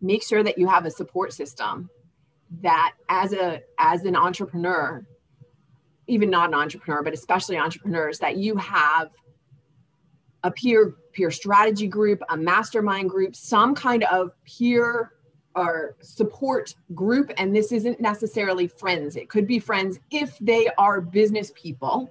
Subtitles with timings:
[0.00, 1.90] make sure that you have a support system
[2.62, 5.04] that as a as an entrepreneur
[6.06, 9.10] even not an entrepreneur but especially entrepreneurs that you have
[10.44, 15.12] a peer peer strategy group a mastermind group some kind of peer
[15.56, 17.32] or support group.
[17.38, 19.16] And this isn't necessarily friends.
[19.16, 22.10] It could be friends if they are business people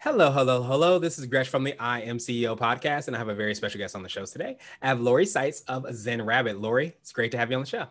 [0.00, 1.00] Hello, hello, hello.
[1.00, 3.78] This is Gresh from the I Am CEO podcast, and I have a very special
[3.78, 4.56] guest on the show today.
[4.80, 6.60] I have Lori Saitz of Zen Rabbit.
[6.60, 7.86] Lori, it's great to have you on the show.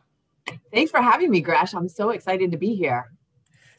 [0.74, 1.74] Thanks for having me, Gresh.
[1.74, 3.12] I'm so excited to be here.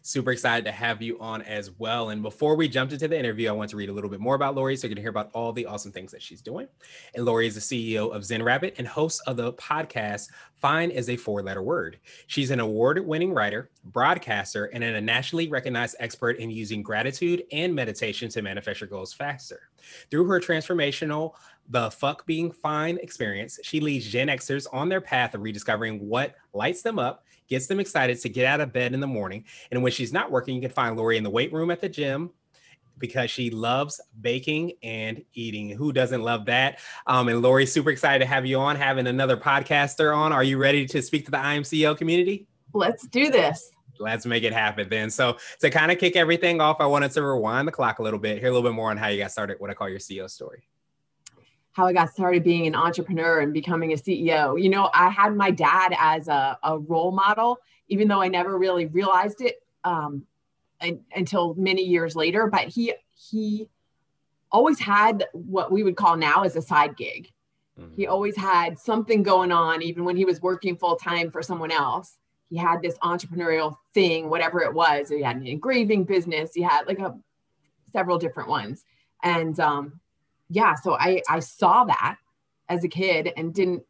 [0.09, 2.09] Super excited to have you on as well.
[2.09, 4.35] And before we jumped into the interview, I want to read a little bit more
[4.35, 6.67] about Lori so you can hear about all the awesome things that she's doing.
[7.15, 11.09] And Lori is the CEO of Zen Rabbit and host of the podcast Fine is
[11.09, 11.99] a four letter word.
[12.27, 17.73] She's an award winning writer, broadcaster, and a nationally recognized expert in using gratitude and
[17.73, 19.69] meditation to manifest your goals faster.
[20.11, 21.35] Through her transformational
[21.69, 26.35] the Fuck Being Fine experience, she leads Gen Xers on their path of rediscovering what
[26.53, 29.45] lights them up gets them excited to get out of bed in the morning.
[29.71, 31.89] And when she's not working, you can find Lori in the weight room at the
[31.89, 32.31] gym
[32.99, 35.71] because she loves baking and eating.
[35.71, 36.81] Who doesn't love that?
[37.07, 40.33] Um, and Lori, super excited to have you on, having another podcaster on.
[40.33, 42.47] Are you ready to speak to the IMCO community?
[42.75, 43.71] Let's do this.
[44.01, 45.11] Let's make it happen then.
[45.11, 48.21] So, to kind of kick everything off, I wanted to rewind the clock a little
[48.21, 49.99] bit, hear a little bit more on how you got started, what I call your
[49.99, 50.69] CEO story
[51.79, 54.61] how I got started being an entrepreneur and becoming a CEO.
[54.61, 58.59] You know, I had my dad as a, a role model, even though I never
[58.59, 60.27] really realized it um,
[60.81, 62.49] and, until many years later.
[62.49, 63.69] But he he
[64.51, 67.31] always had what we would call now as a side gig.
[67.79, 67.95] Mm-hmm.
[67.95, 71.71] He always had something going on, even when he was working full time for someone
[71.71, 72.17] else.
[72.51, 75.11] He had this entrepreneurial thing, whatever it was.
[75.11, 76.55] He had an engraving business.
[76.55, 77.15] He had like a
[77.93, 78.85] several different ones,
[79.23, 80.01] and um,
[80.49, 82.17] yeah, so I I saw that
[82.69, 83.83] as a kid and didn't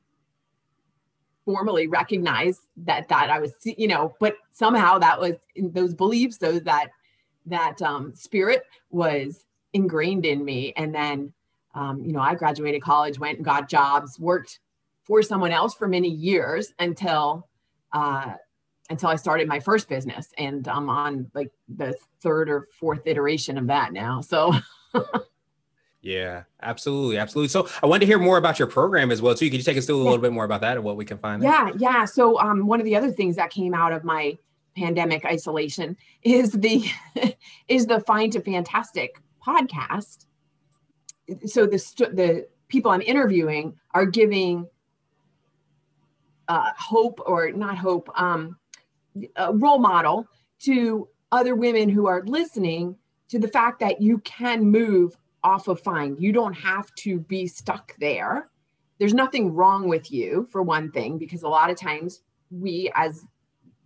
[1.45, 6.39] formally recognize that that I was you know, but somehow that was in those beliefs,
[6.39, 6.91] those that
[7.47, 11.33] that um, spirit was ingrained in me, and then
[11.75, 14.59] um, you know I graduated college, went and got jobs, worked
[15.05, 17.49] for someone else for many years until
[17.93, 18.35] uh,
[18.91, 23.59] until I started my first business, and I'm on like the third or fourth iteration
[23.59, 24.23] of that now.
[24.23, 24.55] So.
[26.01, 27.49] Yeah, absolutely, absolutely.
[27.49, 29.51] So I wanted to hear more about your program as well too.
[29.51, 31.19] Could you take us through a little bit more about that and what we can
[31.19, 31.43] find?
[31.43, 31.51] There?
[31.51, 32.05] Yeah, yeah.
[32.05, 34.39] So um, one of the other things that came out of my
[34.77, 36.85] pandemic isolation is the
[37.69, 40.27] is the Fine to Fantastic podcast.
[41.47, 41.79] So the
[42.13, 44.69] the people I'm interviewing are giving
[46.49, 48.57] uh, hope or not hope, um,
[49.37, 50.27] a role model
[50.61, 52.97] to other women who are listening
[53.29, 55.17] to the fact that you can move
[55.49, 56.15] off of fine.
[56.19, 58.51] You don't have to be stuck there.
[58.99, 63.25] There's nothing wrong with you, for one thing, because a lot of times we, as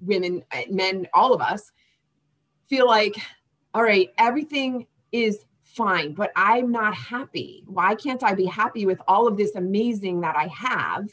[0.00, 1.70] women, uh, men, all of us,
[2.68, 3.14] feel like,
[3.74, 7.62] all right, everything is fine, but I'm not happy.
[7.66, 11.08] Why can't I be happy with all of this amazing that I have?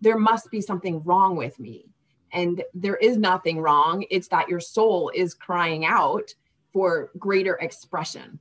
[0.00, 1.86] There must be something wrong with me.
[2.32, 4.04] And there is nothing wrong.
[4.10, 6.34] It's that your soul is crying out
[6.72, 8.40] for greater expression.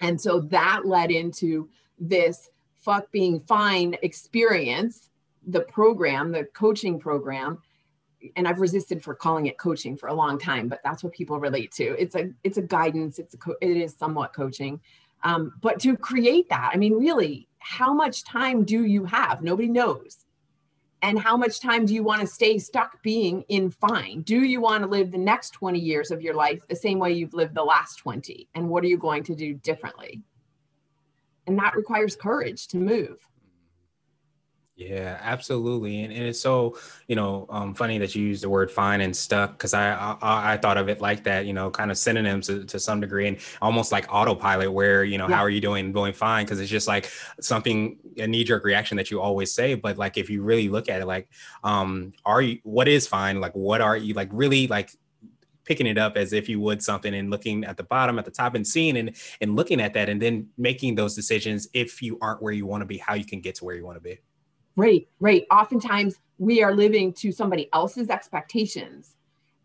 [0.00, 1.68] And so that led into
[1.98, 5.10] this fuck being fine experience,
[5.46, 7.58] the program, the coaching program.
[8.36, 11.38] And I've resisted for calling it coaching for a long time, but that's what people
[11.38, 11.96] relate to.
[12.00, 13.18] It's a it's a guidance.
[13.18, 14.80] It's a co- it is somewhat coaching,
[15.22, 19.42] um, but to create that, I mean, really, how much time do you have?
[19.42, 20.25] Nobody knows
[21.06, 24.22] and how much time do you want to stay stuck being in fine?
[24.22, 27.12] Do you want to live the next 20 years of your life the same way
[27.12, 30.20] you've lived the last 20 and what are you going to do differently?
[31.46, 33.24] And that requires courage to move
[34.76, 36.76] yeah, absolutely, and, and it's so
[37.08, 40.52] you know um, funny that you use the word "fine" and "stuck" because I, I,
[40.52, 43.26] I thought of it like that, you know, kind of synonyms to, to some degree,
[43.26, 45.36] and almost like autopilot, where you know, yeah.
[45.36, 45.92] how are you doing?
[45.92, 49.74] Doing fine, because it's just like something a knee jerk reaction that you always say,
[49.74, 51.30] but like if you really look at it, like,
[51.64, 52.58] um, are you?
[52.62, 53.40] What is fine?
[53.40, 54.12] Like, what are you?
[54.12, 54.90] Like, really, like
[55.64, 58.30] picking it up as if you would something and looking at the bottom at the
[58.30, 62.18] top and seeing and and looking at that and then making those decisions if you
[62.20, 64.02] aren't where you want to be how you can get to where you want to
[64.02, 64.18] be
[64.76, 65.46] Right, right.
[65.50, 69.16] Oftentimes we are living to somebody else's expectations.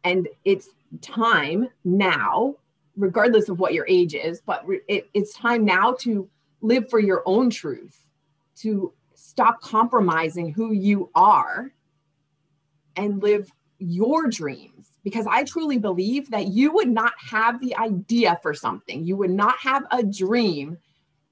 [0.04, 0.70] And it's
[1.02, 2.56] time now,
[2.96, 6.30] regardless of what your age is, but it, it's time now to
[6.62, 8.06] live for your own truth,
[8.58, 11.72] to stop compromising who you are
[12.96, 14.88] and live your dreams.
[15.04, 19.32] Because I truly believe that you would not have the idea for something, you would
[19.32, 20.78] not have a dream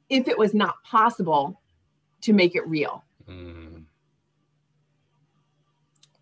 [0.09, 1.61] if it was not possible
[2.21, 3.03] to make it real.
[3.29, 3.83] Mm.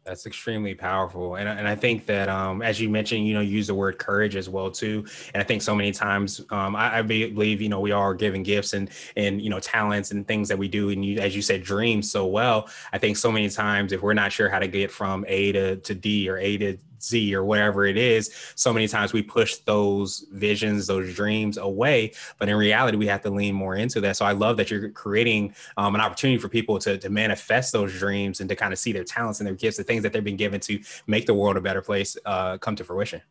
[0.07, 3.67] That's extremely powerful, and and I think that um, as you mentioned, you know, use
[3.67, 5.05] the word courage as well too.
[5.33, 8.41] And I think so many times, um, I, I, believe, you know, we are given
[8.41, 11.41] gifts and and you know talents and things that we do, and you, as you
[11.41, 12.69] said, dreams so well.
[12.93, 15.75] I think so many times, if we're not sure how to get from A to
[15.75, 19.57] to D or A to Z or whatever it is, so many times we push
[19.57, 22.13] those visions, those dreams away.
[22.37, 24.17] But in reality, we have to lean more into that.
[24.17, 27.97] So I love that you're creating um, an opportunity for people to, to manifest those
[27.97, 30.23] dreams and to kind of see their talents and their gifts, the things that they've
[30.23, 33.21] been given to make the world a better place uh, come to fruition.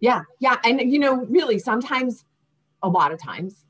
[0.00, 0.22] Yeah.
[0.40, 0.56] Yeah.
[0.64, 2.24] And, you know, really, sometimes,
[2.82, 3.64] a lot of times,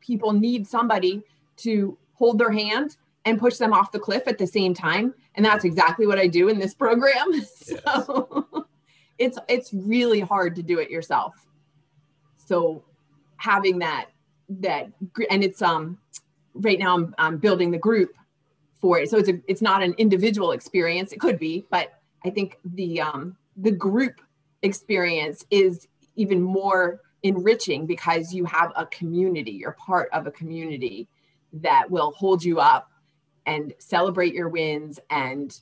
[0.00, 1.22] people need somebody
[1.56, 5.44] to hold their hand and push them off the cliff at the same time and
[5.44, 8.19] that's exactly what i do in this program so yes.
[9.20, 11.46] It's it's really hard to do it yourself.
[12.38, 12.82] So
[13.36, 14.06] having that
[14.48, 14.90] that
[15.30, 15.98] and it's um
[16.54, 18.16] right now i'm, I'm building the group
[18.74, 19.10] for it.
[19.10, 21.12] So it's a, it's not an individual experience.
[21.12, 21.92] It could be but
[22.24, 24.20] i think the um the group
[24.62, 29.52] experience is even more enriching because you have a community.
[29.52, 31.08] You're part of a community
[31.52, 32.90] that will hold you up
[33.46, 35.58] and celebrate your wins and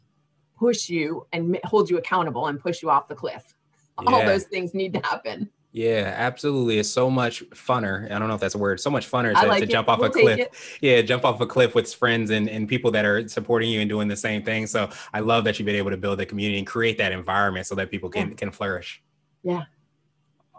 [0.59, 3.55] push you and hold you accountable and push you off the cliff.
[4.03, 4.11] Yeah.
[4.11, 5.51] All those things need to happen.
[5.73, 6.79] Yeah, absolutely.
[6.79, 8.11] It's so much funner.
[8.11, 8.81] I don't know if that's a word.
[8.81, 10.79] So much funner to, like to jump off we'll a cliff.
[10.81, 13.89] Yeah, jump off a cliff with friends and, and people that are supporting you and
[13.89, 14.67] doing the same thing.
[14.67, 17.67] So I love that you've been able to build a community and create that environment
[17.67, 18.35] so that people can yeah.
[18.35, 19.03] can flourish.
[19.43, 19.65] Yeah,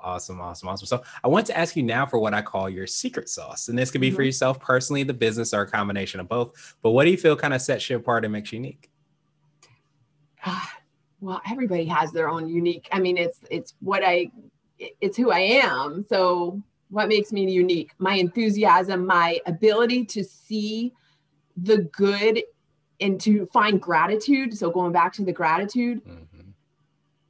[0.02, 0.86] Awesome, awesome, awesome.
[0.86, 3.68] So I want to ask you now for what I call your secret sauce.
[3.68, 4.16] And this could be mm-hmm.
[4.16, 6.76] for yourself personally, the business, or a combination of both.
[6.82, 8.89] But what do you feel kind of sets you apart and makes you unique?
[10.46, 10.66] Uh,
[11.22, 12.88] well, everybody has their own unique.
[12.92, 14.32] I mean, it's it's what I
[14.78, 16.06] it's who I am.
[16.08, 17.92] So what makes me unique?
[18.00, 20.94] My enthusiasm, my ability to see
[21.58, 22.42] the good
[23.02, 24.58] and to find gratitude.
[24.58, 26.04] So going back to the gratitude.
[26.06, 26.26] Mm-hmm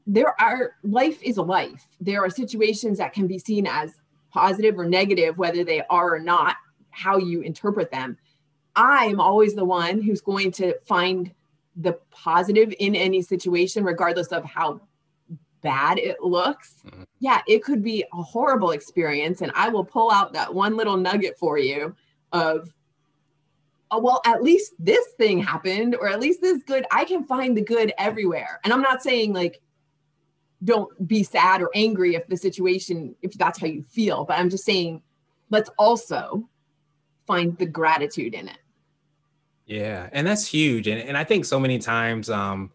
[0.09, 1.85] there are life is a life.
[2.01, 3.93] There are situations that can be seen as
[4.31, 6.55] positive or negative, whether they are or not,
[6.89, 8.17] how you interpret them.
[8.75, 11.31] I'm always the one who's going to find
[11.79, 14.81] the positive in any situation, regardless of how
[15.61, 16.81] bad it looks.
[16.85, 17.03] Mm-hmm.
[17.19, 19.41] Yeah, it could be a horrible experience.
[19.41, 21.95] And I will pull out that one little nugget for you
[22.31, 22.73] of,
[23.91, 26.85] oh, well, at least this thing happened, or at least this good.
[26.91, 28.59] I can find the good everywhere.
[28.63, 29.61] And I'm not saying like
[30.63, 34.49] don't be sad or angry if the situation if that's how you feel but i'm
[34.49, 35.01] just saying
[35.49, 36.47] let's also
[37.25, 38.57] find the gratitude in it
[39.69, 42.71] yeah and that's huge and, and i think so many times um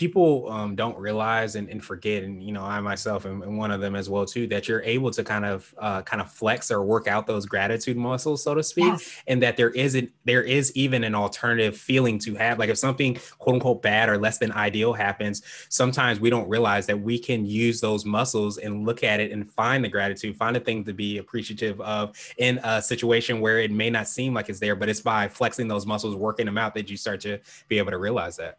[0.00, 3.70] people um, don't realize and, and, forget and you know i myself am, am, one
[3.70, 6.70] of them as well too that you're able to kind of uh, kind of flex
[6.70, 9.22] or work out those gratitude muscles so to speak yes.
[9.26, 13.18] and that there isn't there is even an alternative feeling to have like if something
[13.38, 17.44] quote unquote bad or less than ideal happens sometimes we don't realize that we can
[17.44, 20.94] use those muscles and look at it and find the gratitude find a thing to
[20.94, 24.88] be appreciative of in a situation where it may not seem like it's there but
[24.88, 27.98] it's by flexing those muscles working them out that you start to be able to
[27.98, 28.56] realize that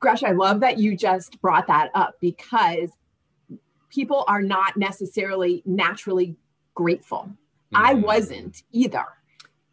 [0.00, 2.90] Gresh, I love that you just brought that up because
[3.90, 6.36] people are not necessarily naturally
[6.74, 7.28] grateful.
[7.72, 7.76] Mm-hmm.
[7.76, 9.04] I wasn't either.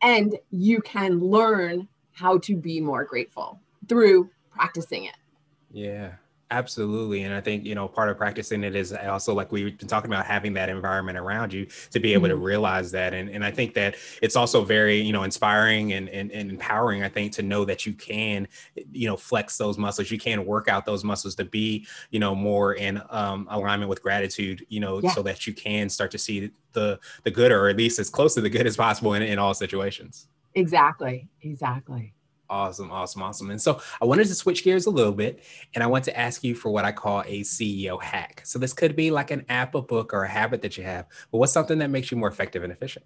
[0.01, 5.15] And you can learn how to be more grateful through practicing it.
[5.71, 6.13] Yeah.
[6.49, 7.23] Absolutely.
[7.23, 10.09] And I think, you know, part of practicing it is also like we've been talking
[10.09, 12.39] about having that environment around you to be able mm-hmm.
[12.39, 13.13] to realize that.
[13.13, 17.03] And, and I think that it's also very, you know, inspiring and, and, and, empowering,
[17.03, 18.47] I think, to know that you can,
[18.93, 22.33] you know, flex those muscles, you can work out those muscles to be, you know,
[22.33, 25.11] more in um, alignment with gratitude, you know, yeah.
[25.11, 28.33] so that you can start to see the, the good or at least as close
[28.35, 30.29] to the good as possible in, in all situations.
[30.55, 31.27] Exactly.
[31.41, 32.13] Exactly.
[32.49, 33.51] Awesome, awesome, awesome.
[33.51, 35.43] And so I wanted to switch gears a little bit
[35.75, 38.41] and I want to ask you for what I call a CEO hack.
[38.45, 41.07] So this could be like an app, a book, or a habit that you have,
[41.31, 43.05] but what's something that makes you more effective and efficient?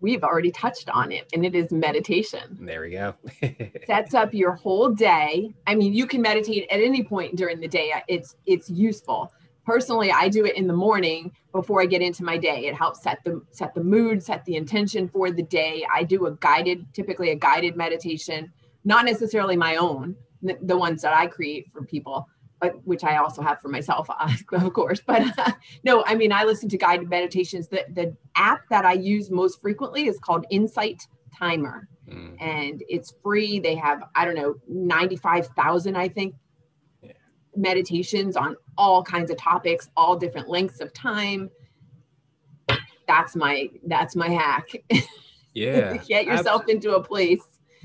[0.00, 2.58] We've already touched on it, and it is meditation.
[2.60, 3.14] There we go.
[3.86, 5.54] Sets up your whole day.
[5.68, 7.92] I mean, you can meditate at any point during the day.
[8.08, 9.32] It's it's useful
[9.64, 13.02] personally i do it in the morning before i get into my day it helps
[13.02, 16.86] set the set the mood set the intention for the day i do a guided
[16.92, 18.52] typically a guided meditation
[18.84, 22.28] not necessarily my own, the, the ones that I create for people,
[22.60, 24.08] but which I also have for myself,
[24.52, 25.00] of course.
[25.04, 25.52] But uh,
[25.84, 27.68] no, I mean, I listen to guided meditations.
[27.68, 31.88] The, the app that I use most frequently is called Insight Timer.
[32.08, 32.42] Mm.
[32.42, 33.60] And it's free.
[33.60, 36.34] They have, I don't know, 95,000, I think.
[37.54, 41.50] Meditations on all kinds of topics, all different lengths of time.
[43.06, 44.68] That's my that's my hack.
[45.54, 45.96] Yeah.
[46.08, 47.42] Get yourself into a place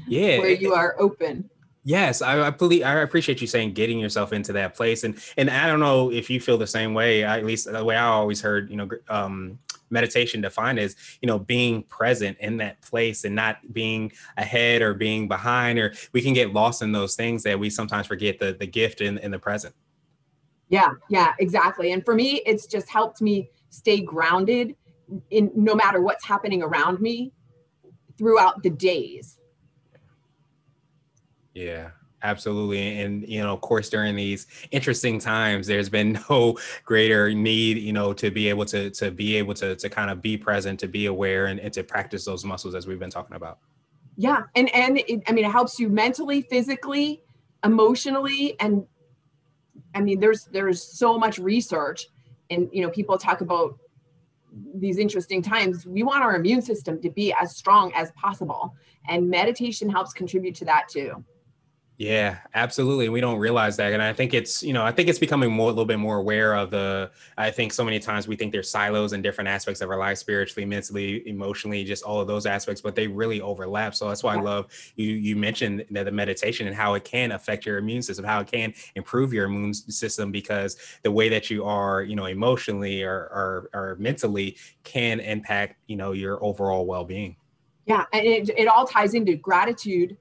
[0.08, 0.40] yeah.
[0.40, 1.50] where you are open.
[1.84, 5.68] Yes, I, I, I appreciate you saying getting yourself into that place, and and I
[5.68, 7.24] don't know if you feel the same way.
[7.24, 9.58] I, at least the way I always heard, you know, um,
[9.90, 14.94] meditation defined as you know being present in that place and not being ahead or
[14.94, 18.54] being behind, or we can get lost in those things that we sometimes forget the
[18.54, 19.74] the gift in in the present.
[20.70, 21.92] Yeah, yeah, exactly.
[21.92, 24.76] And for me, it's just helped me stay grounded
[25.30, 27.32] in no matter what's happening around me
[28.18, 29.40] throughout the days.
[31.54, 31.92] Yeah,
[32.24, 37.78] absolutely and you know of course during these interesting times there's been no greater need
[37.78, 40.80] you know to be able to to be able to to kind of be present
[40.80, 43.60] to be aware and, and to practice those muscles as we've been talking about
[44.16, 47.22] yeah and and it, i mean it helps you mentally physically
[47.64, 48.86] emotionally and
[49.94, 52.08] i mean there's there's so much research
[52.50, 53.78] and you know people talk about
[54.76, 58.74] these interesting times, we want our immune system to be as strong as possible.
[59.08, 61.24] And meditation helps contribute to that too.
[62.00, 63.10] Yeah, absolutely.
[63.10, 63.92] We don't realize that.
[63.92, 66.18] And I think it's, you know, I think it's becoming more a little bit more
[66.18, 69.82] aware of the I think so many times we think there's silos in different aspects
[69.82, 73.96] of our life, spiritually, mentally, emotionally, just all of those aspects, but they really overlap.
[73.96, 74.36] So that's why.
[74.38, 78.04] I love you you mentioned that the meditation and how it can affect your immune
[78.04, 82.16] system, how it can improve your immune system because the way that you are, you
[82.16, 87.38] know, emotionally or or, or mentally can impact, you know, your overall well-being.
[87.88, 90.18] Yeah, and it, it all ties into gratitude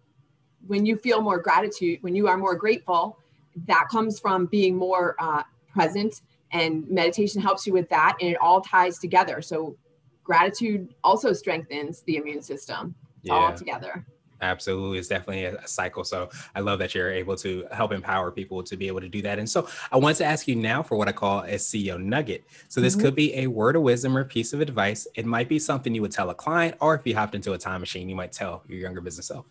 [0.66, 3.18] when you feel more gratitude, when you are more grateful,
[3.66, 6.22] that comes from being more uh, present,
[6.52, 9.40] and meditation helps you with that, and it all ties together.
[9.40, 9.76] So,
[10.24, 13.32] gratitude also strengthens the immune system yeah.
[13.32, 14.04] all together.
[14.40, 14.98] Absolutely.
[14.98, 16.04] It's definitely a, cycle.
[16.04, 19.22] So I love that you're able to help empower people to be able to do
[19.22, 19.38] that.
[19.38, 22.44] And so I want to ask you now for what I call a CEO nugget.
[22.68, 23.02] So this mm-hmm.
[23.02, 25.06] could be a word of wisdom or piece of advice.
[25.14, 27.58] It might be something you would tell a client, or if you hopped into a
[27.58, 29.46] time machine, you might tell your younger business self.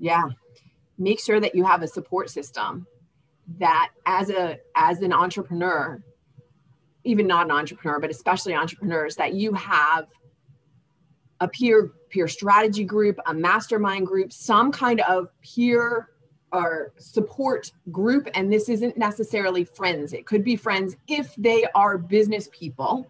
[0.00, 0.24] Yeah.
[0.98, 2.86] Make sure that you have a support system
[3.58, 6.02] that as a as an entrepreneur,
[7.04, 10.08] even not an entrepreneur, but especially entrepreneurs, that you have
[11.40, 16.08] a peer peer strategy group, a mastermind group, some kind of peer
[16.52, 18.28] or support group.
[18.34, 20.12] And this isn't necessarily friends.
[20.12, 23.06] It could be friends if they are business people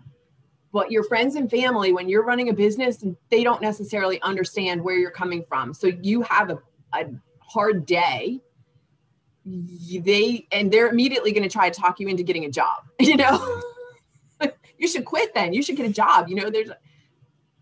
[0.72, 4.96] but your friends and family when you're running a business they don't necessarily understand where
[4.96, 6.58] you're coming from so you have a
[6.92, 7.06] a
[7.40, 8.40] hard day
[9.44, 13.16] they and they're immediately going to try to talk you into getting a job you
[13.16, 13.62] know?
[14.78, 16.70] You should quit then you should get a job you know there's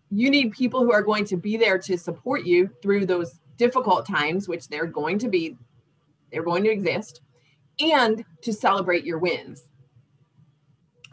[0.09, 4.07] you need people who are going to be there to support you through those difficult
[4.07, 5.57] times which they're going to be
[6.31, 7.19] they're going to exist
[7.81, 9.68] and to celebrate your wins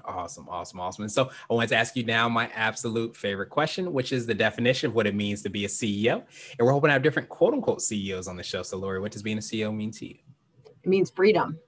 [0.06, 1.02] Awesome, awesome, awesome.
[1.02, 4.34] And so I wanted to ask you now my absolute favorite question, which is the
[4.34, 6.22] definition of what it means to be a CEO.
[6.58, 8.62] And we're hoping to have different quote unquote CEOs on the show.
[8.62, 10.16] So, Lori, what does being a CEO mean to you?
[10.84, 11.58] It means freedom.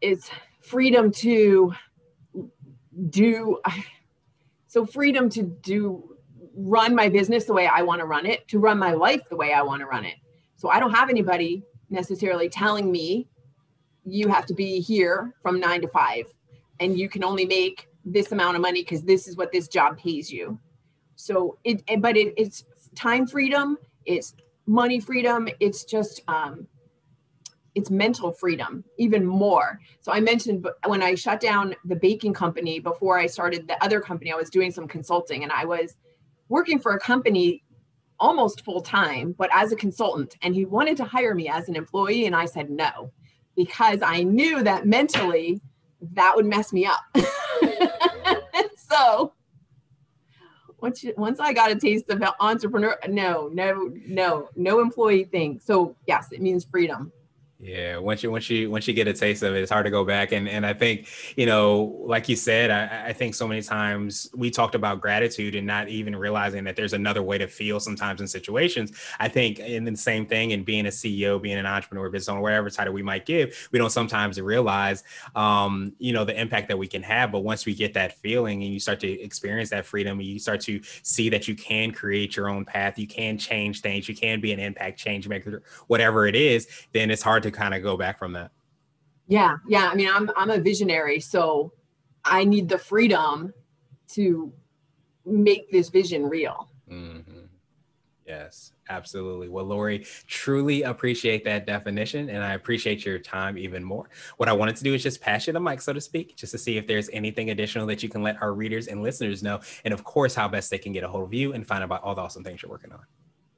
[0.00, 1.74] It's freedom to
[3.10, 3.60] do,
[4.66, 6.16] so freedom to do,
[6.54, 9.36] run my business the way I want to run it, to run my life the
[9.36, 10.16] way I want to run it.
[10.56, 13.28] So I don't have anybody necessarily telling me
[14.04, 16.24] you have to be here from nine to five
[16.82, 19.96] and you can only make this amount of money because this is what this job
[19.96, 20.58] pays you.
[21.16, 24.34] So it but it, it's time freedom it's
[24.66, 26.66] money freedom it's just um
[27.74, 29.80] it's mental freedom even more.
[30.00, 34.00] So i mentioned when i shut down the baking company before i started the other
[34.00, 35.96] company i was doing some consulting and i was
[36.48, 37.62] working for a company
[38.20, 41.76] almost full time but as a consultant and he wanted to hire me as an
[41.76, 43.10] employee and i said no
[43.56, 45.60] because i knew that mentally
[46.14, 47.00] that would mess me up.
[48.76, 49.32] so
[50.82, 55.60] once you, once I got a taste of entrepreneur, no, no, no, no employee thing.
[55.62, 57.12] So yes, it means freedom.
[57.64, 59.90] Yeah, once you once you once you get a taste of it, it's hard to
[59.90, 60.32] go back.
[60.32, 64.28] And and I think you know, like you said, I, I think so many times
[64.34, 68.20] we talked about gratitude and not even realizing that there's another way to feel sometimes
[68.20, 68.90] in situations.
[69.20, 72.40] I think, and the same thing in being a CEO, being an entrepreneur, business owner,
[72.40, 75.04] whatever title we might give, we don't sometimes realize,
[75.36, 77.30] um, you know, the impact that we can have.
[77.30, 80.62] But once we get that feeling and you start to experience that freedom, you start
[80.62, 84.40] to see that you can create your own path, you can change things, you can
[84.40, 87.96] be an impact change maker, whatever it is, then it's hard to kind of go
[87.96, 88.50] back from that.
[89.28, 89.88] Yeah, yeah.
[89.88, 91.72] I mean, I'm I'm a visionary, so
[92.24, 93.52] I need the freedom
[94.12, 94.52] to
[95.24, 96.68] make this vision real.
[96.90, 97.46] Mm-hmm.
[98.26, 99.48] Yes, absolutely.
[99.48, 104.08] Well, Lori, truly appreciate that definition, and I appreciate your time even more.
[104.36, 106.52] What I wanted to do is just pass you the mic, so to speak, just
[106.52, 109.60] to see if there's anything additional that you can let our readers and listeners know,
[109.84, 111.86] and of course, how best they can get a hold of you and find out
[111.86, 113.00] about all the awesome things you're working on.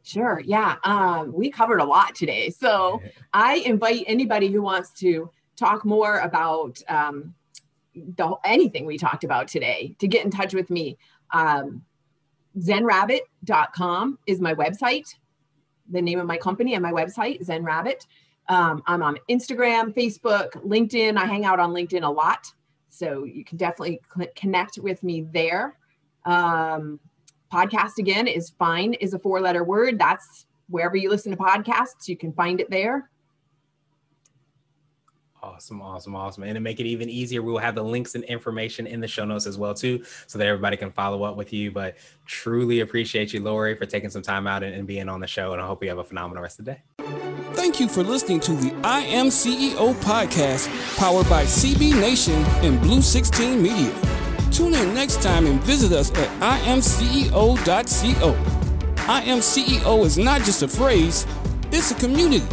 [0.05, 0.41] Sure.
[0.45, 0.77] Yeah.
[0.85, 2.51] Um, we covered a lot today.
[2.51, 7.35] So I invite anybody who wants to talk more about um,
[7.95, 10.99] the, anything we talked about today to get in touch with me.
[11.33, 11.83] Um,
[12.59, 15.15] zenrabbit.com is my website,
[15.91, 18.07] the name of my company and my website, ZenRabbit.
[18.49, 21.17] Um, I'm on Instagram, Facebook, LinkedIn.
[21.17, 22.53] I hang out on LinkedIn a lot.
[22.91, 25.79] So you can definitely cl- connect with me there.
[26.27, 27.01] Um,
[27.55, 32.09] podcast again is fine is a four letter word that's wherever you listen to podcasts
[32.09, 33.09] you can find it there
[35.45, 36.43] Awesome, awesome, awesome.
[36.45, 39.07] And to make it even easier, we will have the links and information in the
[39.07, 41.71] show notes as well, too, so that everybody can follow up with you.
[41.71, 45.27] But truly appreciate you, Lori, for taking some time out and, and being on the
[45.27, 45.53] show.
[45.53, 46.83] And I hope you have a phenomenal rest of the day.
[47.53, 52.81] Thank you for listening to the I Am CEO podcast, powered by CB Nation and
[52.81, 54.14] Blue 16 Media.
[54.55, 56.29] Tune in next time and visit us at
[56.63, 58.37] imceo.co.
[59.09, 61.27] I Am CEO is not just a phrase,
[61.73, 62.47] it's a community.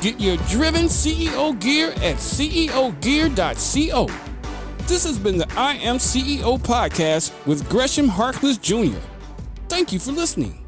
[0.00, 4.06] Get your driven CEO gear at ceogear.co.
[4.86, 8.96] This has been the IMCEO podcast with Gresham Harkless Jr.
[9.68, 10.67] Thank you for listening.